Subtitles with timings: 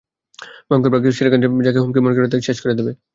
[0.67, 2.91] ভয়ংকর বাঘ Shere Khan যাকে হুমকি মনে করবে, শেষ করে দেবে।